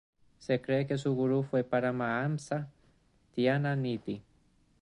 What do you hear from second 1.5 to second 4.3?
Parama-Hamsa Dhiana-Nidhi.